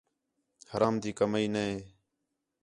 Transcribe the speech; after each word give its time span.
حرام 0.71 0.95
تی 1.01 1.11
کمائی 1.17 1.47
نے 1.55 1.67